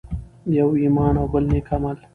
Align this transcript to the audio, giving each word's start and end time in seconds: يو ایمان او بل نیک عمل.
يو 0.57 0.69
ایمان 0.81 1.13
او 1.19 1.25
بل 1.33 1.43
نیک 1.51 1.67
عمل. 1.75 1.97